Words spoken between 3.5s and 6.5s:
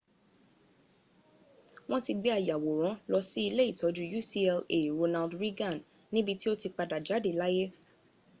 ìtọ́jú ucla ronald reagan níbi tí